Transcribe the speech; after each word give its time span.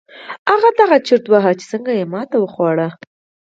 هغه 0.49 0.69
دا 0.77 0.85
چورت 1.07 1.25
واهه 1.27 1.51
چې 1.59 1.65
څنګه 1.71 1.91
يې 1.99 2.05
ماتې 2.13 2.37
وخوړه. 2.39 2.87